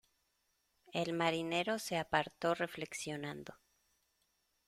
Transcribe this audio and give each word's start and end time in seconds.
el 0.93 1.13
marinero 1.13 1.77
se 1.77 1.95
apartó 1.99 2.55
reflexionando. 2.55 3.53